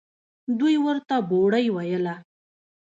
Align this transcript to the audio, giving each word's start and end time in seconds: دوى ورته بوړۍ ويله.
دوى 0.59 0.75
ورته 0.85 1.15
بوړۍ 1.29 1.65
ويله. 1.75 2.15